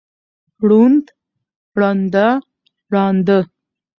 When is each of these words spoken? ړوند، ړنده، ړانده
ړوند، 0.67 1.03
ړنده، 1.79 2.27
ړانده 2.93 3.39